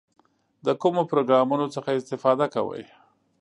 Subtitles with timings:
[0.65, 2.83] د کومو پروګرامونو څخه استفاده کوئ؟